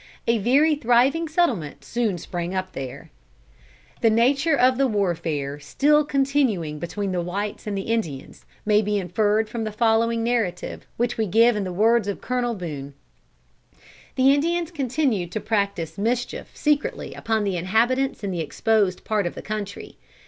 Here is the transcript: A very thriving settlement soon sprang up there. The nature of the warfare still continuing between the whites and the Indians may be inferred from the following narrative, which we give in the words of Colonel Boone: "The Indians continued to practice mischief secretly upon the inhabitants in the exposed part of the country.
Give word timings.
A 0.25 0.39
very 0.39 0.73
thriving 0.73 1.27
settlement 1.27 1.83
soon 1.85 2.17
sprang 2.17 2.55
up 2.55 2.71
there. 2.71 3.11
The 4.01 4.09
nature 4.09 4.57
of 4.57 4.79
the 4.79 4.87
warfare 4.87 5.59
still 5.59 6.03
continuing 6.03 6.79
between 6.79 7.11
the 7.11 7.21
whites 7.21 7.67
and 7.67 7.77
the 7.77 7.83
Indians 7.83 8.43
may 8.65 8.81
be 8.81 8.97
inferred 8.97 9.47
from 9.47 9.63
the 9.63 9.71
following 9.71 10.23
narrative, 10.23 10.87
which 10.97 11.19
we 11.19 11.27
give 11.27 11.55
in 11.55 11.65
the 11.65 11.71
words 11.71 12.07
of 12.07 12.19
Colonel 12.19 12.55
Boone: 12.55 12.95
"The 14.15 14.33
Indians 14.33 14.71
continued 14.71 15.31
to 15.33 15.39
practice 15.39 15.99
mischief 15.99 16.49
secretly 16.57 17.13
upon 17.13 17.43
the 17.43 17.55
inhabitants 17.55 18.23
in 18.23 18.31
the 18.31 18.41
exposed 18.41 19.03
part 19.03 19.27
of 19.27 19.35
the 19.35 19.43
country. 19.43 19.97